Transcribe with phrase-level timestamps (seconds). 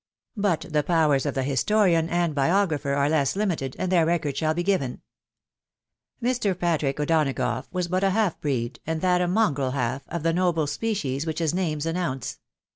[0.37, 4.55] But the powers of the historian and biographer are less limited, and their record shall
[4.55, 5.01] be given.
[6.19, 6.57] Mr.
[6.57, 10.65] Patrick O'Donagough was but a half breed, and that a mongrel half, of the noble
[10.65, 12.39] species which his names announce.